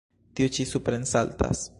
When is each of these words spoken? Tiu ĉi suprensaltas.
Tiu 0.39 0.47
ĉi 0.55 0.65
suprensaltas. 0.71 1.63